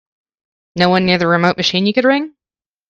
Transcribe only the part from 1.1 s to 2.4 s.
the remote machine you could ring?